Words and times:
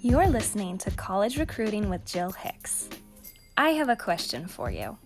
You're 0.00 0.28
listening 0.28 0.78
to 0.78 0.92
College 0.92 1.38
Recruiting 1.38 1.88
with 1.88 2.04
Jill 2.04 2.30
Hicks. 2.30 2.88
I 3.56 3.70
have 3.70 3.88
a 3.88 3.96
question 3.96 4.46
for 4.46 4.70
you. 4.70 4.96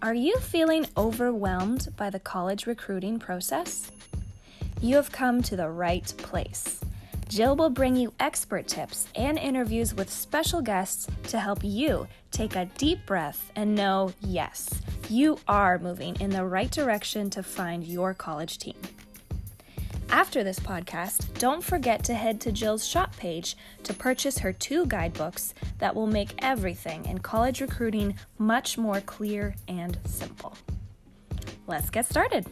Are 0.00 0.14
you 0.14 0.38
feeling 0.38 0.86
overwhelmed 0.96 1.88
by 1.98 2.08
the 2.08 2.20
college 2.20 2.66
recruiting 2.66 3.18
process? 3.18 3.90
You 4.80 4.96
have 4.96 5.12
come 5.12 5.42
to 5.42 5.56
the 5.56 5.68
right 5.68 6.10
place. 6.16 6.80
Jill 7.28 7.54
will 7.54 7.68
bring 7.68 7.96
you 7.96 8.14
expert 8.18 8.66
tips 8.66 9.08
and 9.14 9.38
interviews 9.38 9.92
with 9.92 10.08
special 10.08 10.62
guests 10.62 11.06
to 11.24 11.38
help 11.38 11.58
you 11.62 12.08
take 12.30 12.56
a 12.56 12.64
deep 12.78 13.04
breath 13.04 13.52
and 13.56 13.74
know 13.74 14.14
yes, 14.20 14.70
you 15.10 15.38
are 15.48 15.78
moving 15.78 16.16
in 16.18 16.30
the 16.30 16.46
right 16.46 16.70
direction 16.70 17.28
to 17.28 17.42
find 17.42 17.84
your 17.84 18.14
college 18.14 18.56
team. 18.56 18.76
After 20.12 20.42
this 20.42 20.58
podcast, 20.58 21.38
don't 21.38 21.62
forget 21.62 22.02
to 22.04 22.14
head 22.14 22.40
to 22.40 22.50
Jill's 22.50 22.84
shop 22.84 23.16
page 23.16 23.56
to 23.84 23.94
purchase 23.94 24.38
her 24.38 24.52
two 24.52 24.84
guidebooks 24.86 25.54
that 25.78 25.94
will 25.94 26.08
make 26.08 26.34
everything 26.38 27.04
in 27.04 27.18
college 27.18 27.60
recruiting 27.60 28.16
much 28.36 28.76
more 28.76 29.00
clear 29.02 29.54
and 29.68 29.96
simple. 30.04 30.56
Let's 31.68 31.90
get 31.90 32.06
started. 32.06 32.44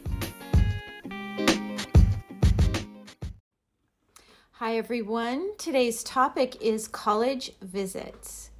Hi, 4.52 4.76
everyone. 4.76 5.56
Today's 5.58 6.04
topic 6.04 6.62
is 6.62 6.86
college 6.86 7.50
visits. 7.60 8.50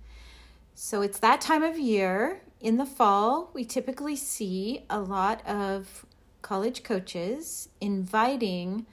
So, 0.74 1.02
it's 1.02 1.20
that 1.20 1.40
time 1.40 1.62
of 1.62 1.78
year. 1.78 2.40
In 2.60 2.78
the 2.78 2.86
fall, 2.86 3.50
we 3.54 3.64
typically 3.64 4.16
see 4.16 4.84
a 4.90 4.98
lot 4.98 5.46
of 5.46 6.04
college 6.48 6.82
coaches 6.82 7.68
inviting 7.78 8.86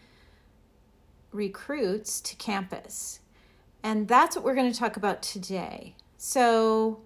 recruits 1.32 2.20
to 2.20 2.36
campus. 2.36 3.22
And 3.82 4.10
that's 4.10 4.36
what 4.36 4.44
we're 4.44 4.56
going 4.56 4.70
to 4.70 4.78
talk 4.78 4.98
about 4.98 5.24
today. 5.24 5.96
So, 6.18 7.00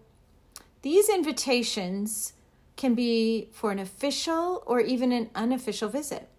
these 0.81 1.07
invitations 1.07 2.33
can 2.77 2.95
be 2.95 3.49
for 3.51 3.69
an 3.69 3.77
official 3.77 4.63
or 4.65 4.79
even 4.79 5.11
an 5.11 5.29
unofficial 5.35 5.87
visit. 5.87 6.29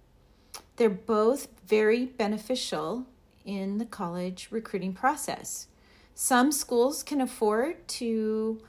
They're 0.74 0.90
both 0.90 1.46
very 1.64 2.06
beneficial 2.06 3.06
in 3.44 3.78
the 3.78 3.84
college 3.84 4.48
recruiting 4.50 4.92
process. 4.92 5.68
Some 6.16 6.50
schools 6.50 7.04
can 7.04 7.20
afford 7.20 7.86
to 8.00 8.60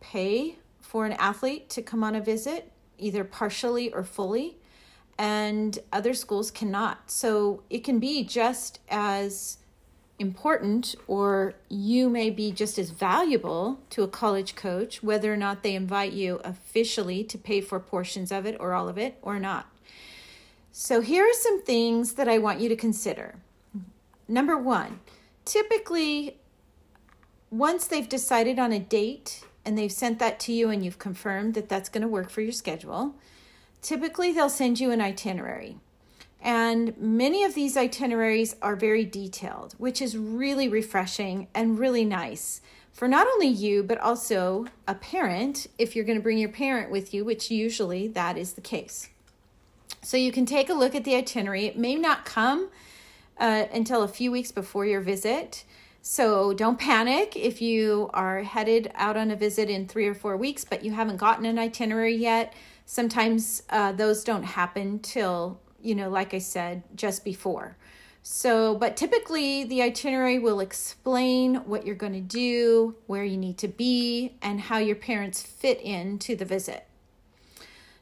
pay 0.00 0.56
for 0.80 1.04
an 1.04 1.12
athlete 1.12 1.68
to 1.70 1.82
come 1.82 2.02
on 2.02 2.14
a 2.14 2.20
visit, 2.22 2.72
either 2.96 3.24
partially 3.24 3.92
or 3.92 4.02
fully 4.02 4.56
and 5.18 5.78
other 5.92 6.14
schools 6.14 6.50
cannot. 6.50 7.10
So 7.10 7.62
it 7.70 7.84
can 7.84 7.98
be 7.98 8.24
just 8.24 8.80
as 8.88 9.58
important, 10.18 10.94
or 11.06 11.54
you 11.68 12.08
may 12.08 12.30
be 12.30 12.50
just 12.50 12.78
as 12.78 12.90
valuable 12.90 13.80
to 13.90 14.02
a 14.02 14.08
college 14.08 14.54
coach, 14.54 15.02
whether 15.02 15.32
or 15.32 15.36
not 15.36 15.62
they 15.62 15.74
invite 15.74 16.12
you 16.12 16.40
officially 16.44 17.22
to 17.24 17.36
pay 17.36 17.60
for 17.60 17.78
portions 17.78 18.32
of 18.32 18.46
it 18.46 18.56
or 18.58 18.72
all 18.72 18.88
of 18.88 18.96
it 18.96 19.18
or 19.22 19.38
not. 19.38 19.66
So 20.72 21.00
here 21.00 21.24
are 21.24 21.34
some 21.34 21.62
things 21.62 22.14
that 22.14 22.28
I 22.28 22.38
want 22.38 22.60
you 22.60 22.68
to 22.68 22.76
consider. 22.76 23.36
Number 24.28 24.58
one, 24.58 25.00
typically, 25.44 26.38
once 27.50 27.86
they've 27.86 28.08
decided 28.08 28.58
on 28.58 28.72
a 28.72 28.78
date 28.78 29.44
and 29.64 29.76
they've 29.76 29.92
sent 29.92 30.18
that 30.18 30.38
to 30.40 30.52
you 30.52 30.68
and 30.68 30.84
you've 30.84 30.98
confirmed 30.98 31.54
that 31.54 31.68
that's 31.68 31.88
going 31.88 32.02
to 32.02 32.08
work 32.08 32.28
for 32.28 32.40
your 32.40 32.52
schedule, 32.52 33.14
typically 33.86 34.32
they'll 34.32 34.48
send 34.48 34.80
you 34.80 34.90
an 34.90 35.00
itinerary. 35.00 35.76
And 36.42 36.96
many 36.98 37.44
of 37.44 37.54
these 37.54 37.76
itineraries 37.76 38.56
are 38.60 38.74
very 38.74 39.04
detailed, 39.04 39.74
which 39.78 40.02
is 40.02 40.18
really 40.18 40.68
refreshing 40.68 41.46
and 41.54 41.78
really 41.78 42.04
nice 42.04 42.60
for 42.92 43.06
not 43.06 43.26
only 43.26 43.46
you, 43.46 43.82
but 43.82 43.98
also 43.98 44.66
a 44.88 44.94
parent 44.94 45.66
if 45.78 45.94
you're 45.94 46.04
going 46.04 46.18
to 46.18 46.22
bring 46.22 46.38
your 46.38 46.48
parent 46.48 46.90
with 46.90 47.14
you, 47.14 47.24
which 47.24 47.50
usually 47.50 48.08
that 48.08 48.36
is 48.36 48.54
the 48.54 48.60
case. 48.60 49.10
So 50.02 50.16
you 50.16 50.32
can 50.32 50.46
take 50.46 50.68
a 50.68 50.74
look 50.74 50.94
at 50.94 51.04
the 51.04 51.14
itinerary. 51.14 51.66
It 51.66 51.78
may 51.78 51.94
not 51.94 52.24
come 52.24 52.70
uh, 53.38 53.66
until 53.72 54.02
a 54.02 54.08
few 54.08 54.32
weeks 54.32 54.50
before 54.50 54.86
your 54.86 55.00
visit. 55.00 55.64
So 56.00 56.54
don't 56.54 56.78
panic 56.78 57.36
if 57.36 57.60
you 57.60 58.10
are 58.14 58.44
headed 58.44 58.90
out 58.94 59.16
on 59.16 59.30
a 59.30 59.36
visit 59.36 59.68
in 59.68 59.86
three 59.86 60.06
or 60.06 60.14
four 60.14 60.36
weeks, 60.36 60.64
but 60.64 60.84
you 60.84 60.92
haven't 60.92 61.18
gotten 61.18 61.44
an 61.44 61.58
itinerary 61.58 62.14
yet. 62.16 62.54
Sometimes 62.86 63.64
uh, 63.68 63.92
those 63.92 64.22
don't 64.22 64.44
happen 64.44 65.00
till, 65.00 65.60
you 65.82 65.94
know, 65.94 66.08
like 66.08 66.32
I 66.32 66.38
said, 66.38 66.84
just 66.94 67.24
before. 67.24 67.76
So, 68.22 68.74
but 68.74 68.96
typically 68.96 69.64
the 69.64 69.82
itinerary 69.82 70.38
will 70.38 70.60
explain 70.60 71.56
what 71.66 71.84
you're 71.84 71.94
going 71.94 72.12
to 72.12 72.20
do, 72.20 72.94
where 73.06 73.24
you 73.24 73.36
need 73.36 73.58
to 73.58 73.68
be, 73.68 74.36
and 74.40 74.60
how 74.60 74.78
your 74.78 74.96
parents 74.96 75.42
fit 75.42 75.80
into 75.80 76.34
the 76.34 76.44
visit. 76.44 76.86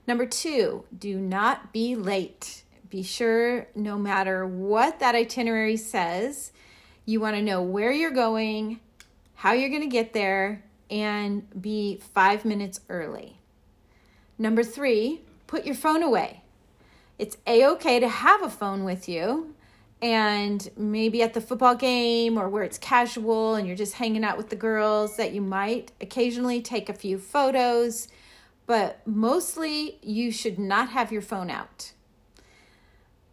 Number 0.07 0.27
two, 0.27 0.85
do 0.97 1.19
not 1.19 1.73
be 1.73 1.97
late. 1.97 2.63
Be 2.91 3.03
sure, 3.03 3.67
no 3.75 3.99
matter 3.99 4.47
what 4.47 5.01
that 5.01 5.15
itinerary 5.15 5.79
says, 5.79 6.53
you 7.07 7.21
want 7.21 7.37
to 7.37 7.43
know 7.43 7.63
where 7.63 7.91
you're 7.91 8.11
going, 8.11 8.81
how 9.35 9.53
you're 9.53 9.71
going 9.71 9.81
to 9.83 9.89
get 9.89 10.13
there, 10.13 10.63
and 10.91 11.47
be 11.61 12.01
five 12.15 12.45
minutes 12.45 12.81
early. 12.89 13.41
Number 14.39 14.63
three, 14.63 15.21
put 15.47 15.65
your 15.65 15.75
phone 15.75 16.03
away. 16.03 16.43
It's 17.19 17.37
a 17.47 17.67
okay 17.67 18.01
to 18.01 18.09
have 18.09 18.43
a 18.43 18.51
phone 18.51 18.85
with 18.85 19.09
you 19.09 19.55
and 20.03 20.69
maybe 20.77 21.23
at 21.23 21.33
the 21.33 21.41
football 21.41 21.75
game 21.75 22.37
or 22.37 22.49
where 22.49 22.65
it's 22.65 22.79
casual 22.79 23.55
and 23.55 23.67
you're 23.67 23.77
just 23.77 23.95
hanging 23.95 24.25
out 24.25 24.37
with 24.37 24.51
the 24.51 24.57
girls 24.57 25.17
that 25.17 25.33
you 25.33 25.41
might 25.41 25.93
occasionally 26.01 26.61
take 26.61 26.89
a 26.89 26.93
few 26.93 27.19
photos, 27.19 28.09
but 28.67 29.01
mostly 29.07 29.99
you 30.03 30.31
should 30.31 30.59
not 30.59 30.91
have 30.91 31.13
your 31.13 31.23
phone 31.23 31.49
out. 31.49 31.93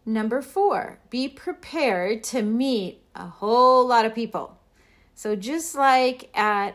Number 0.06 0.40
four, 0.40 0.98
be 1.10 1.28
prepared 1.28 2.24
to 2.24 2.42
meet 2.42 3.02
a 3.14 3.26
whole 3.26 3.86
lot 3.86 4.04
of 4.04 4.14
people. 4.14 4.58
So, 5.14 5.36
just 5.36 5.74
like 5.74 6.30
at 6.36 6.74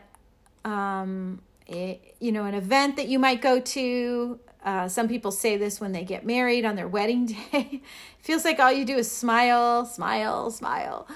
um, 0.64 1.42
you 1.68 2.32
know, 2.32 2.46
an 2.46 2.54
event 2.54 2.96
that 2.96 3.08
you 3.08 3.20
might 3.20 3.42
go 3.42 3.60
to. 3.60 4.40
Uh, 4.64 4.88
some 4.88 5.08
people 5.08 5.32
say 5.32 5.58
this 5.58 5.80
when 5.80 5.92
they 5.92 6.04
get 6.04 6.26
married 6.26 6.66
on 6.66 6.76
their 6.76 6.88
wedding 6.98 7.26
day. 7.26 7.82
feels 8.20 8.46
like 8.46 8.60
all 8.60 8.72
you 8.72 8.86
do 8.86 8.96
is 8.96 9.10
smile, 9.10 9.86
smile, 9.86 10.52
smile, 10.52 11.08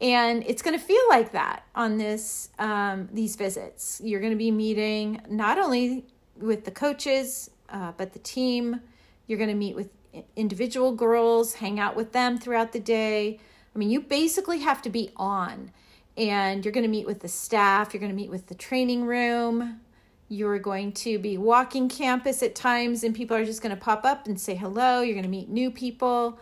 and 0.00 0.44
it's 0.46 0.62
going 0.62 0.78
to 0.78 0.84
feel 0.84 1.02
like 1.08 1.32
that 1.32 1.64
on 1.74 1.98
this 1.98 2.50
um, 2.58 3.08
these 3.12 3.36
visits. 3.36 4.00
You're 4.02 4.20
going 4.20 4.32
to 4.32 4.38
be 4.38 4.50
meeting 4.50 5.20
not 5.28 5.58
only 5.58 6.06
with 6.36 6.64
the 6.64 6.70
coaches, 6.70 7.50
uh, 7.68 7.92
but 7.96 8.12
the 8.12 8.18
team. 8.20 8.80
You're 9.26 9.38
going 9.38 9.50
to 9.50 9.56
meet 9.56 9.76
with 9.76 9.90
individual 10.36 10.92
girls, 10.92 11.54
hang 11.54 11.78
out 11.78 11.94
with 11.96 12.12
them 12.12 12.38
throughout 12.38 12.72
the 12.72 12.80
day. 12.80 13.38
I 13.74 13.78
mean, 13.78 13.90
you 13.90 14.00
basically 14.00 14.58
have 14.60 14.82
to 14.82 14.90
be 14.90 15.10
on 15.16 15.70
and 16.16 16.64
you're 16.64 16.72
going 16.72 16.84
to 16.84 16.90
meet 16.90 17.06
with 17.06 17.20
the 17.20 17.28
staff, 17.28 17.94
you're 17.94 18.00
going 18.00 18.12
to 18.12 18.16
meet 18.16 18.30
with 18.30 18.48
the 18.48 18.54
training 18.54 19.04
room, 19.04 19.80
you're 20.30 20.60
going 20.60 20.92
to 20.92 21.18
be 21.18 21.36
walking 21.36 21.88
campus 21.88 22.40
at 22.40 22.54
times, 22.54 23.02
and 23.02 23.14
people 23.14 23.36
are 23.36 23.44
just 23.44 23.60
going 23.60 23.74
to 23.74 23.80
pop 23.80 24.04
up 24.04 24.28
and 24.28 24.40
say 24.40 24.54
hello. 24.54 25.00
You're 25.00 25.14
going 25.14 25.24
to 25.24 25.28
meet 25.28 25.48
new 25.48 25.72
people. 25.72 26.38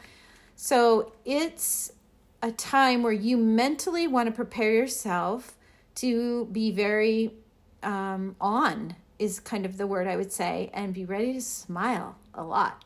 So 0.56 1.12
it's 1.24 1.90
a 2.42 2.52
time 2.52 3.02
where 3.02 3.12
you 3.12 3.38
mentally 3.38 4.06
want 4.06 4.28
to 4.28 4.32
prepare 4.32 4.72
yourself 4.72 5.56
to 5.96 6.44
be 6.52 6.70
very 6.70 7.32
um, 7.82 8.36
on, 8.40 8.94
is 9.18 9.40
kind 9.40 9.64
of 9.64 9.78
the 9.78 9.86
word 9.86 10.06
I 10.06 10.16
would 10.16 10.32
say, 10.32 10.70
and 10.74 10.92
be 10.92 11.06
ready 11.06 11.32
to 11.32 11.40
smile 11.40 12.16
a 12.34 12.44
lot. 12.44 12.84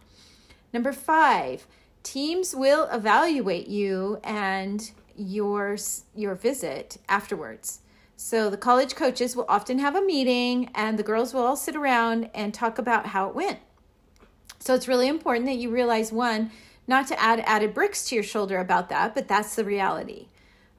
Number 0.73 0.93
five, 0.93 1.67
teams 2.05 2.55
will 2.55 2.89
evaluate 2.93 3.67
you 3.67 4.21
and 4.23 4.91
your 5.17 5.77
your 6.15 6.35
visit 6.35 6.97
afterwards. 7.09 7.81
So 8.25 8.49
the 8.49 8.57
college 8.57 8.95
coaches 8.95 9.35
will 9.35 9.45
often 9.49 9.81
have 9.81 9.97
a 9.97 10.01
meeting 10.01 10.71
and 10.77 10.97
the 10.97 11.03
girls 11.03 11.35
will 11.35 11.43
all 11.43 11.57
sit 11.57 11.75
around 11.75 12.31
and 12.33 12.55
talk 12.55 12.79
about 12.79 13.07
how 13.07 13.29
it 13.29 13.35
went. 13.35 13.59
So 14.61 14.75
it's 14.75 14.87
really 14.87 15.09
important 15.09 15.47
that 15.47 15.57
you 15.57 15.71
realize 15.71 16.13
one, 16.13 16.53
not 16.87 17.09
to 17.09 17.21
add 17.21 17.41
added 17.41 17.75
bricks 17.75 18.09
to 18.09 18.15
your 18.15 18.23
shoulder 18.23 18.59
about 18.59 18.89
that, 18.91 19.17
but 19.17 19.27
that's 19.27 19.57
the 19.57 19.65
reality. 19.65 20.29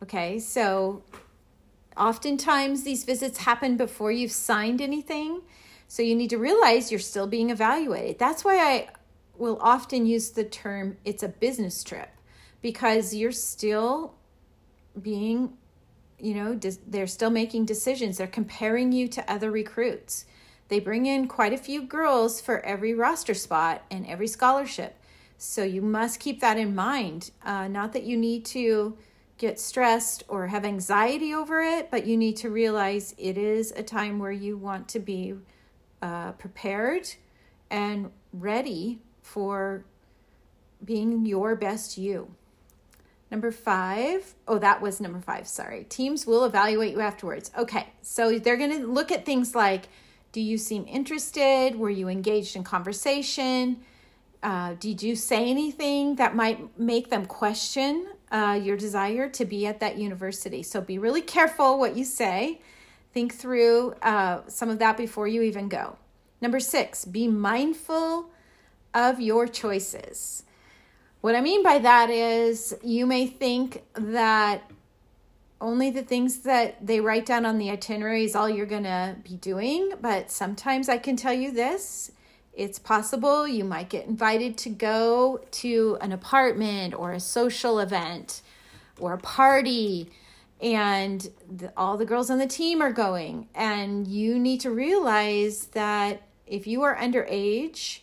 Okay, 0.02 0.40
so 0.40 1.04
oftentimes 1.98 2.84
these 2.84 3.04
visits 3.04 3.40
happen 3.40 3.76
before 3.76 4.12
you've 4.12 4.32
signed 4.32 4.82
anything. 4.82 5.42
So 5.90 6.02
you 6.02 6.16
need 6.16 6.30
to 6.30 6.38
realize 6.38 6.92
you're 6.92 7.00
still 7.02 7.28
being 7.28 7.50
evaluated. 7.50 8.20
That's 8.20 8.46
why 8.46 8.58
I 8.58 8.88
will 9.38 9.60
often 9.60 10.06
use 10.06 10.30
the 10.30 10.46
term 10.46 10.96
it's 11.04 11.24
a 11.24 11.30
business 11.30 11.84
trip 11.84 12.10
because 12.62 13.14
you're 13.14 13.34
still 13.34 14.16
being 15.00 15.58
you 16.24 16.34
know, 16.34 16.58
they're 16.88 17.06
still 17.06 17.30
making 17.30 17.66
decisions. 17.66 18.18
They're 18.18 18.28
comparing 18.28 18.94
you 18.94 19.10
to 19.10 19.32
other 19.32 19.52
recruits. 19.52 20.26
They 20.70 20.80
bring 20.80 21.06
in 21.06 21.28
quite 21.28 21.52
a 21.52 21.58
few 21.58 21.84
girls 21.84 22.40
for 22.40 22.66
every 22.66 22.94
roster 22.94 23.34
spot 23.34 23.84
and 23.92 24.08
every 24.08 24.28
scholarship. 24.28 24.98
So 25.38 25.64
you 25.64 25.82
must 25.82 26.22
keep 26.22 26.40
that 26.40 26.58
in 26.58 26.74
mind. 26.74 27.32
Uh, 27.44 27.68
not 27.68 27.92
that 27.92 28.04
you 28.04 28.16
need 28.16 28.46
to 28.46 28.98
get 29.38 29.60
stressed 29.60 30.24
or 30.30 30.48
have 30.48 30.64
anxiety 30.64 31.34
over 31.34 31.62
it, 31.62 31.92
but 31.92 32.08
you 32.08 32.16
need 32.16 32.38
to 32.38 32.50
realize 32.50 33.14
it 33.18 33.38
is 33.38 33.74
a 33.74 33.84
time 33.84 34.18
where 34.18 34.32
you 34.32 34.56
want 34.56 34.88
to 34.88 35.00
be 35.00 35.34
uh, 36.02 36.32
prepared 36.34 37.16
and 37.70 38.10
ready 38.32 39.02
for 39.22 39.84
being 40.86 41.26
your 41.26 41.58
best 41.58 41.98
you. 41.98 42.34
Number 43.34 43.50
five, 43.50 44.36
oh, 44.48 44.60
that 44.60 44.80
was 44.80 45.02
number 45.02 45.20
five, 45.20 45.48
sorry. 45.48 45.86
Teams 45.86 46.28
will 46.28 46.46
evaluate 46.46 46.92
you 46.92 47.02
afterwards. 47.02 47.50
Okay, 47.58 47.88
so 48.04 48.38
they're 48.38 48.58
going 48.58 48.80
to 48.80 48.86
look 48.86 49.12
at 49.12 49.26
things 49.26 49.56
like 49.56 49.86
do 50.34 50.40
you 50.40 50.56
seem 50.60 50.86
interested? 50.88 51.76
Were 51.76 51.90
you 51.90 52.10
engaged 52.10 52.56
in 52.56 52.64
conversation? 52.64 53.78
Uh, 54.44 54.76
did 54.80 55.02
you 55.02 55.16
say 55.16 55.50
anything 55.50 56.18
that 56.18 56.36
might 56.36 56.78
make 56.78 57.10
them 57.10 57.26
question 57.26 58.06
uh, 58.32 58.60
your 58.62 58.78
desire 58.78 59.28
to 59.30 59.46
be 59.46 59.66
at 59.66 59.80
that 59.80 59.98
university? 59.98 60.62
So 60.62 60.80
be 60.80 61.00
really 61.00 61.22
careful 61.22 61.80
what 61.80 61.98
you 61.98 62.06
say. 62.06 62.62
Think 63.14 63.34
through 63.34 63.96
uh, 64.04 64.42
some 64.48 64.70
of 64.70 64.78
that 64.78 64.96
before 64.96 65.28
you 65.28 65.42
even 65.42 65.70
go. 65.70 65.98
Number 66.40 66.60
six, 66.60 67.04
be 67.04 67.28
mindful 67.28 68.30
of 68.94 69.20
your 69.20 69.48
choices. 69.48 70.44
What 71.24 71.36
I 71.36 71.40
mean 71.40 71.64
by 71.64 71.80
that 71.80 72.10
is 72.10 72.76
you 72.84 73.06
may 73.06 73.28
think 73.28 73.84
that 73.94 74.70
only 75.62 75.90
the 75.90 76.02
things 76.02 76.40
that 76.40 76.86
they 76.86 77.00
write 77.00 77.26
down 77.26 77.46
on 77.46 77.60
the 77.60 77.72
itinerary 77.72 78.26
is 78.26 78.36
all 78.36 78.50
you're 78.50 78.66
going 78.66 78.84
to 78.84 79.16
be 79.24 79.38
doing, 79.38 79.94
but 80.02 80.30
sometimes 80.30 80.90
I 80.90 80.98
can 80.98 81.16
tell 81.16 81.32
you 81.32 81.54
this. 81.54 82.12
It's 82.52 82.78
possible 82.78 83.48
you 83.48 83.64
might 83.64 83.88
get 83.88 84.06
invited 84.06 84.58
to 84.58 84.70
go 84.70 85.46
to 85.50 85.98
an 86.02 86.12
apartment 86.12 86.94
or 86.94 87.14
a 87.14 87.22
social 87.22 87.80
event 87.80 88.42
or 89.00 89.14
a 89.14 89.18
party, 89.18 90.12
and 90.62 91.26
the, 91.50 91.72
all 91.78 91.96
the 91.96 92.06
girls 92.06 92.30
on 92.30 92.38
the 92.38 92.48
team 92.48 92.82
are 92.82 92.92
going. 92.92 93.48
And 93.56 94.10
you 94.10 94.38
need 94.38 94.60
to 94.60 94.72
realize 94.72 95.68
that 95.68 96.24
if 96.46 96.68
you 96.68 96.82
are 96.82 96.98
underage, 96.98 98.02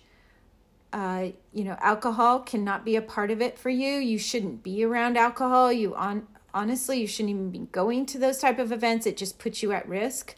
uh, 0.92 1.28
you 1.52 1.64
know, 1.64 1.76
alcohol 1.80 2.40
cannot 2.40 2.84
be 2.84 2.96
a 2.96 3.02
part 3.02 3.30
of 3.30 3.40
it 3.40 3.58
for 3.58 3.70
you. 3.70 3.98
You 3.98 4.18
shouldn't 4.18 4.62
be 4.62 4.84
around 4.84 5.16
alcohol. 5.16 5.72
You 5.72 5.94
on 5.94 6.26
honestly, 6.52 7.00
you 7.00 7.06
shouldn't 7.06 7.30
even 7.30 7.50
be 7.50 7.68
going 7.72 8.06
to 8.06 8.18
those 8.18 8.38
type 8.38 8.58
of 8.58 8.72
events. 8.72 9.06
It 9.06 9.16
just 9.16 9.38
puts 9.38 9.62
you 9.62 9.72
at 9.72 9.88
risk. 9.88 10.34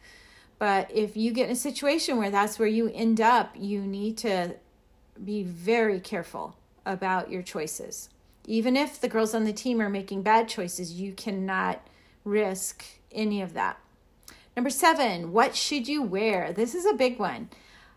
But 0.58 0.90
if 0.93 1.16
you 1.16 1.32
get 1.32 1.46
in 1.46 1.52
a 1.52 1.56
situation 1.56 2.19
where 2.19 2.31
that's 2.31 2.58
where 2.58 2.69
you 2.69 2.90
end 2.94 3.20
up, 3.20 3.54
you 3.58 3.81
need 3.81 4.16
to 4.19 4.56
be 5.22 5.43
very 5.43 5.99
careful 5.99 6.56
about 6.84 7.31
your 7.31 7.43
choices. 7.43 8.08
Even 8.46 8.76
if 8.76 9.00
the 9.00 9.08
girls 9.08 9.34
on 9.34 9.44
the 9.44 9.52
team 9.52 9.81
are 9.81 9.88
making 9.88 10.22
bad 10.22 10.49
choices, 10.49 11.00
you 11.00 11.12
cannot 11.12 11.87
risk 12.25 12.84
any 13.10 13.40
of 13.40 13.54
that. 13.54 13.78
Number 14.56 14.70
seven, 14.70 15.32
what 15.32 15.56
should 15.56 15.88
you 15.88 16.02
wear? 16.02 16.52
This 16.52 16.75
is 16.75 16.84
a 16.84 16.94
big 16.94 17.19
one. 17.19 17.49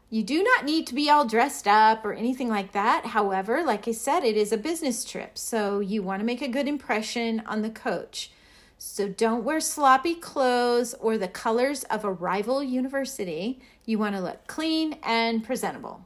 You 0.09 0.23
do 0.23 0.43
not 0.43 0.65
need 0.65 0.85
to 0.87 0.95
be 0.95 1.09
all 1.09 1.25
dressed 1.25 1.67
up 1.67 2.05
or 2.05 2.13
anything 2.13 2.47
like 2.47 2.71
that. 2.73 3.07
However, 3.07 3.63
like 3.63 3.87
I 3.87 3.91
said, 3.91 4.23
it 4.23 4.37
is 4.37 4.51
a 4.51 4.57
business 4.57 5.03
trip, 5.03 5.37
so 5.37 5.79
you 5.79 6.03
want 6.03 6.19
to 6.19 6.25
make 6.25 6.41
a 6.41 6.47
good 6.47 6.67
impression 6.67 7.41
on 7.47 7.63
the 7.63 7.69
coach. 7.69 8.31
So 8.77 9.07
don't 9.07 9.43
wear 9.43 9.59
sloppy 9.59 10.15
clothes 10.15 10.93
or 10.99 11.17
the 11.17 11.27
colors 11.27 11.83
of 11.85 12.03
a 12.03 12.11
rival 12.11 12.61
university. 12.61 13.59
You 13.85 13.97
want 13.97 14.15
to 14.15 14.21
look 14.21 14.45
clean 14.47 14.97
and 15.01 15.43
presentable. 15.43 16.05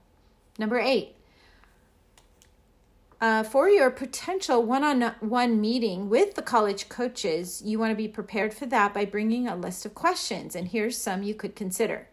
Number 0.58 0.80
eight, 0.80 1.16
uh, 3.22 3.44
for 3.44 3.68
your 3.68 3.92
potential 3.92 4.64
one 4.64 4.84
on 4.84 5.14
one 5.20 5.60
meeting 5.60 6.10
with 6.10 6.36
the 6.36 6.42
college 6.42 6.88
coaches, 6.88 7.62
you 7.66 7.78
want 7.78 7.92
to 7.92 7.96
be 7.96 8.08
prepared 8.08 8.54
for 8.54 8.66
that 8.68 8.94
by 8.94 9.04
bringing 9.04 9.48
a 9.48 9.58
list 9.58 9.86
of 9.86 9.94
questions. 9.94 10.56
And 10.56 10.70
here's 10.70 10.98
some 10.98 11.24
you 11.24 11.34
could 11.34 11.56
consider. 11.56 12.08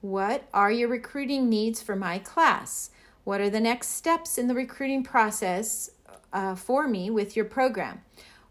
What 0.00 0.48
are 0.54 0.72
your 0.72 0.88
recruiting 0.88 1.48
needs 1.48 1.82
for 1.82 1.94
my 1.94 2.18
class? 2.18 2.90
What 3.24 3.40
are 3.40 3.50
the 3.50 3.60
next 3.60 3.88
steps 3.88 4.38
in 4.38 4.48
the 4.48 4.54
recruiting 4.54 5.02
process 5.02 5.90
uh, 6.32 6.54
for 6.54 6.88
me 6.88 7.10
with 7.10 7.36
your 7.36 7.44
program? 7.44 8.02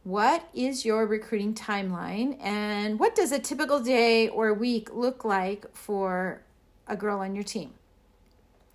What 0.04 0.48
is 0.54 0.86
your 0.86 1.06
recruiting 1.06 1.54
timeline? 1.54 2.38
And 2.40 3.00
what 3.00 3.16
does 3.16 3.32
a 3.32 3.40
typical 3.40 3.80
day 3.80 4.30
or 4.30 4.54
week 4.54 4.94
look 4.94 5.26
like 5.26 5.66
for 5.76 6.42
a 6.88 6.96
girl 6.96 7.20
on 7.20 7.36
your 7.36 7.44
team? 7.44 7.74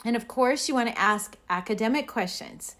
And 0.04 0.16
of 0.16 0.28
course, 0.28 0.68
you 0.68 0.74
want 0.74 0.88
to 0.88 0.98
ask 0.98 1.36
academic 1.48 2.08
questions. 2.08 2.76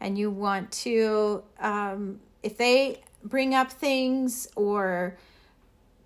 And 0.00 0.18
you 0.18 0.30
want 0.30 0.72
to, 0.72 1.42
um, 1.60 2.20
if 2.42 2.58
they 2.58 3.02
bring 3.22 3.54
up 3.54 3.70
things 3.70 4.48
or 4.56 5.16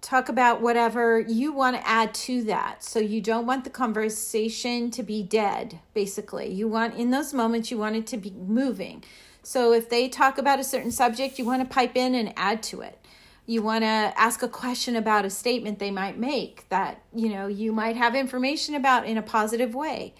talk 0.00 0.28
about 0.28 0.62
whatever 0.62 1.20
you 1.20 1.52
want 1.52 1.76
to 1.76 1.86
add 1.86 2.14
to 2.14 2.42
that. 2.44 2.82
So 2.82 2.98
you 2.98 3.20
don't 3.20 3.46
want 3.46 3.64
the 3.64 3.70
conversation 3.70 4.90
to 4.92 5.02
be 5.02 5.22
dead, 5.22 5.80
basically. 5.94 6.52
You 6.52 6.68
want, 6.68 6.94
in 6.94 7.10
those 7.10 7.34
moments, 7.34 7.70
you 7.70 7.78
want 7.78 7.96
it 7.96 8.06
to 8.08 8.16
be 8.16 8.30
moving. 8.30 9.04
So 9.42 9.72
if 9.72 9.88
they 9.88 10.08
talk 10.08 10.38
about 10.38 10.58
a 10.58 10.64
certain 10.64 10.90
subject, 10.90 11.38
you 11.38 11.44
want 11.44 11.62
to 11.62 11.74
pipe 11.74 11.96
in 11.96 12.14
and 12.14 12.32
add 12.36 12.62
to 12.64 12.80
it. 12.80 12.98
You 13.46 13.62
want 13.62 13.82
to 13.82 13.86
ask 13.86 14.42
a 14.42 14.48
question 14.48 14.96
about 14.96 15.24
a 15.24 15.30
statement 15.30 15.78
they 15.78 15.90
might 15.90 16.18
make 16.18 16.68
that, 16.68 17.02
you 17.14 17.28
know, 17.28 17.46
you 17.46 17.72
might 17.72 17.96
have 17.96 18.14
information 18.14 18.74
about 18.74 19.06
in 19.06 19.18
a 19.18 19.22
positive 19.22 19.74
way. 19.74 20.14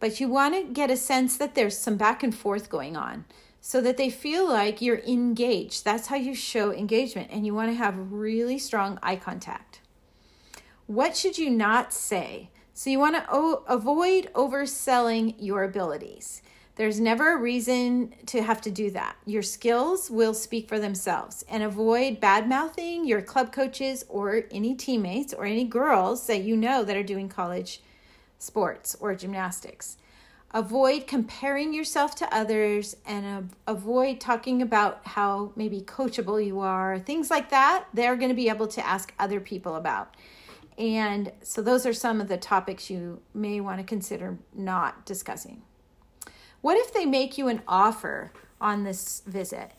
But 0.00 0.20
you 0.20 0.28
want 0.28 0.54
to 0.54 0.72
get 0.72 0.90
a 0.90 0.96
sense 0.96 1.36
that 1.38 1.54
there's 1.54 1.78
some 1.78 1.96
back 1.96 2.22
and 2.22 2.34
forth 2.34 2.68
going 2.68 2.96
on 2.96 3.24
so 3.66 3.80
that 3.80 3.96
they 3.96 4.10
feel 4.10 4.46
like 4.46 4.82
you're 4.82 4.98
engaged. 4.98 5.86
That's 5.86 6.08
how 6.08 6.16
you 6.16 6.34
show 6.34 6.70
engagement, 6.70 7.30
and 7.30 7.46
you 7.46 7.54
want 7.54 7.70
to 7.70 7.74
have 7.74 8.12
really 8.12 8.58
strong 8.58 8.98
eye 9.02 9.16
contact. 9.16 9.80
What 10.86 11.16
should 11.16 11.38
you 11.38 11.48
not 11.48 11.90
say? 11.90 12.50
So, 12.74 12.90
you 12.90 12.98
want 12.98 13.16
to 13.16 13.24
o- 13.32 13.64
avoid 13.66 14.30
overselling 14.34 15.36
your 15.38 15.64
abilities. 15.64 16.42
There's 16.76 17.00
never 17.00 17.32
a 17.32 17.40
reason 17.40 18.12
to 18.26 18.42
have 18.42 18.60
to 18.62 18.70
do 18.70 18.90
that. 18.90 19.16
Your 19.24 19.42
skills 19.42 20.10
will 20.10 20.34
speak 20.34 20.68
for 20.68 20.78
themselves 20.78 21.42
and 21.48 21.62
avoid 21.62 22.20
bad 22.20 22.46
mouthing 22.46 23.06
your 23.06 23.22
club 23.22 23.50
coaches 23.50 24.04
or 24.10 24.42
any 24.50 24.74
teammates 24.74 25.32
or 25.32 25.46
any 25.46 25.64
girls 25.64 26.26
that 26.26 26.42
you 26.42 26.54
know 26.54 26.84
that 26.84 26.98
are 26.98 27.02
doing 27.02 27.30
college 27.30 27.80
sports 28.38 28.94
or 29.00 29.14
gymnastics. 29.14 29.96
Avoid 30.54 31.08
comparing 31.08 31.74
yourself 31.74 32.14
to 32.14 32.32
others 32.32 32.96
and 33.04 33.50
avoid 33.66 34.20
talking 34.20 34.62
about 34.62 35.00
how 35.04 35.52
maybe 35.56 35.80
coachable 35.80 36.44
you 36.44 36.60
are, 36.60 37.00
things 37.00 37.28
like 37.28 37.50
that. 37.50 37.86
They're 37.92 38.14
going 38.14 38.28
to 38.28 38.36
be 38.36 38.48
able 38.48 38.68
to 38.68 38.86
ask 38.86 39.12
other 39.18 39.40
people 39.40 39.74
about. 39.74 40.14
And 40.78 41.32
so, 41.42 41.60
those 41.60 41.86
are 41.86 41.92
some 41.92 42.20
of 42.20 42.28
the 42.28 42.36
topics 42.36 42.88
you 42.88 43.20
may 43.34 43.60
want 43.60 43.78
to 43.78 43.84
consider 43.84 44.38
not 44.54 45.04
discussing. 45.04 45.62
What 46.60 46.76
if 46.78 46.94
they 46.94 47.04
make 47.04 47.36
you 47.36 47.48
an 47.48 47.62
offer 47.66 48.32
on 48.60 48.84
this 48.84 49.22
visit? 49.26 49.72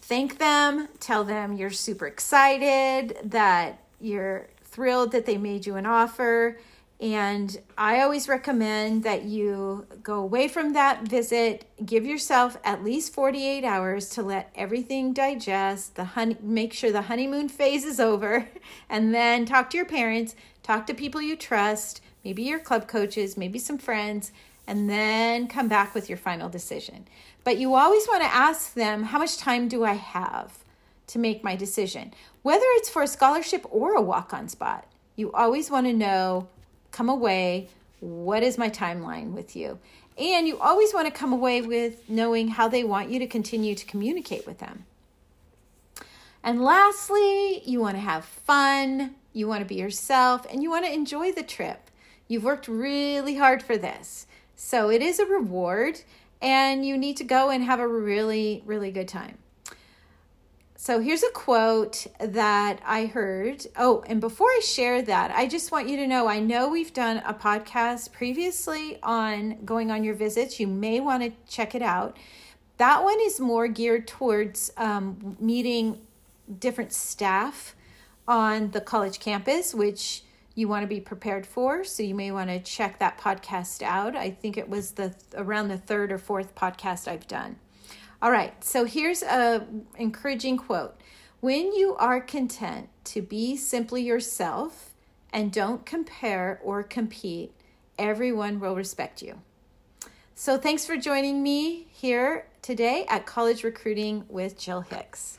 Thank 0.00 0.38
them, 0.38 0.88
tell 1.00 1.24
them 1.24 1.52
you're 1.52 1.70
super 1.70 2.06
excited, 2.06 3.18
that 3.24 3.84
you're 4.00 4.48
thrilled 4.62 5.12
that 5.12 5.26
they 5.26 5.38
made 5.38 5.66
you 5.66 5.76
an 5.76 5.86
offer, 5.86 6.58
and 7.00 7.60
I 7.76 8.00
always 8.00 8.28
recommend 8.28 9.02
that 9.02 9.24
you 9.24 9.86
go 10.02 10.20
away 10.20 10.46
from 10.46 10.74
that 10.74 11.02
visit, 11.02 11.64
give 11.84 12.06
yourself 12.06 12.56
at 12.64 12.84
least 12.84 13.12
48 13.12 13.64
hours 13.64 14.08
to 14.10 14.22
let 14.22 14.52
everything 14.54 15.12
digest, 15.12 15.96
the 15.96 16.04
honey, 16.04 16.36
make 16.40 16.72
sure 16.72 16.92
the 16.92 17.02
honeymoon 17.02 17.48
phase 17.48 17.84
is 17.84 17.98
over, 17.98 18.48
and 18.88 19.12
then 19.12 19.44
talk 19.44 19.70
to 19.70 19.76
your 19.76 19.86
parents, 19.86 20.36
talk 20.62 20.86
to 20.86 20.94
people 20.94 21.20
you 21.20 21.36
trust, 21.36 22.00
maybe 22.24 22.44
your 22.44 22.60
club 22.60 22.86
coaches, 22.86 23.36
maybe 23.36 23.58
some 23.58 23.78
friends, 23.78 24.30
and 24.66 24.88
then 24.88 25.48
come 25.48 25.68
back 25.68 25.94
with 25.94 26.08
your 26.08 26.16
final 26.16 26.48
decision. 26.48 27.06
But 27.42 27.58
you 27.58 27.74
always 27.74 28.06
want 28.06 28.22
to 28.22 28.34
ask 28.34 28.72
them, 28.72 29.02
how 29.02 29.18
much 29.18 29.36
time 29.36 29.68
do 29.68 29.84
I 29.84 29.94
have 29.94 30.64
to 31.08 31.18
make 31.18 31.44
my 31.44 31.56
decision? 31.56 32.14
Whether 32.42 32.64
it's 32.76 32.88
for 32.88 33.02
a 33.02 33.08
scholarship 33.08 33.66
or 33.68 33.94
a 33.94 34.00
walk 34.00 34.32
on 34.32 34.48
spot, 34.48 34.86
you 35.16 35.32
always 35.32 35.70
want 35.70 35.86
to 35.86 35.92
know 35.92 36.48
come 36.94 37.08
away. 37.08 37.68
What 38.00 38.42
is 38.42 38.56
my 38.56 38.70
timeline 38.70 39.32
with 39.32 39.56
you? 39.56 39.78
And 40.16 40.46
you 40.46 40.58
always 40.58 40.94
want 40.94 41.06
to 41.06 41.12
come 41.12 41.32
away 41.32 41.60
with 41.60 42.08
knowing 42.08 42.48
how 42.48 42.68
they 42.68 42.84
want 42.84 43.10
you 43.10 43.18
to 43.18 43.26
continue 43.26 43.74
to 43.74 43.84
communicate 43.84 44.46
with 44.46 44.58
them. 44.58 44.84
And 46.42 46.62
lastly, 46.62 47.62
you 47.64 47.80
want 47.80 47.96
to 47.96 48.00
have 48.00 48.24
fun, 48.24 49.16
you 49.32 49.48
want 49.48 49.62
to 49.62 49.66
be 49.66 49.74
yourself, 49.74 50.46
and 50.50 50.62
you 50.62 50.70
want 50.70 50.84
to 50.84 50.92
enjoy 50.92 51.32
the 51.32 51.42
trip. 51.42 51.90
You've 52.28 52.44
worked 52.44 52.68
really 52.68 53.36
hard 53.36 53.62
for 53.62 53.76
this. 53.76 54.26
So 54.54 54.90
it 54.90 55.02
is 55.02 55.18
a 55.18 55.26
reward, 55.26 56.02
and 56.40 56.86
you 56.86 56.96
need 56.96 57.16
to 57.16 57.24
go 57.24 57.50
and 57.50 57.64
have 57.64 57.80
a 57.80 57.88
really, 57.88 58.62
really 58.66 58.92
good 58.92 59.08
time. 59.08 59.38
So 60.76 61.00
here's 61.00 61.22
a 61.22 61.30
quote 61.30 62.06
that 62.18 62.80
I 62.84 63.06
heard. 63.06 63.64
Oh, 63.76 64.02
and 64.06 64.20
before 64.20 64.48
I 64.48 64.60
share 64.64 65.02
that, 65.02 65.30
I 65.30 65.46
just 65.46 65.70
want 65.70 65.88
you 65.88 65.96
to 65.98 66.06
know 66.06 66.26
I 66.26 66.40
know 66.40 66.68
we've 66.68 66.92
done 66.92 67.22
a 67.24 67.32
podcast 67.32 68.12
previously 68.12 68.98
on 69.02 69.64
going 69.64 69.90
on 69.90 70.02
your 70.02 70.14
visits. 70.14 70.58
You 70.58 70.66
may 70.66 70.98
want 71.00 71.22
to 71.22 71.32
check 71.48 71.74
it 71.74 71.82
out. 71.82 72.18
That 72.78 73.04
one 73.04 73.18
is 73.20 73.38
more 73.38 73.68
geared 73.68 74.08
towards 74.08 74.72
um, 74.76 75.36
meeting 75.38 76.00
different 76.58 76.92
staff 76.92 77.76
on 78.26 78.72
the 78.72 78.80
college 78.80 79.20
campus, 79.20 79.74
which 79.74 80.24
you 80.56 80.66
want 80.66 80.82
to 80.82 80.88
be 80.88 81.00
prepared 81.00 81.46
for. 81.46 81.84
So 81.84 82.02
you 82.02 82.16
may 82.16 82.32
want 82.32 82.50
to 82.50 82.58
check 82.58 82.98
that 82.98 83.16
podcast 83.18 83.82
out. 83.82 84.16
I 84.16 84.30
think 84.30 84.56
it 84.56 84.68
was 84.68 84.92
the 84.92 85.14
around 85.36 85.68
the 85.68 85.78
third 85.78 86.10
or 86.10 86.18
fourth 86.18 86.54
podcast 86.54 87.06
I've 87.08 87.28
done. 87.28 87.56
All 88.24 88.30
right, 88.30 88.64
so 88.64 88.86
here's 88.86 89.22
a 89.22 89.66
encouraging 89.98 90.56
quote. 90.56 90.98
When 91.40 91.74
you 91.74 91.94
are 91.96 92.22
content 92.22 92.88
to 93.04 93.20
be 93.20 93.54
simply 93.54 94.00
yourself 94.00 94.94
and 95.30 95.52
don't 95.52 95.84
compare 95.84 96.58
or 96.64 96.82
compete, 96.82 97.52
everyone 97.98 98.60
will 98.60 98.76
respect 98.76 99.20
you. 99.20 99.42
So 100.34 100.56
thanks 100.56 100.86
for 100.86 100.96
joining 100.96 101.42
me 101.42 101.86
here 101.90 102.46
today 102.62 103.04
at 103.10 103.26
College 103.26 103.62
Recruiting 103.62 104.24
with 104.30 104.58
Jill 104.58 104.80
Hicks. 104.80 105.38